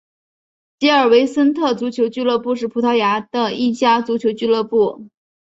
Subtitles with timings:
[0.79, 5.11] 吉尔维森特足球俱乐部是葡萄牙的一家足球俱乐部。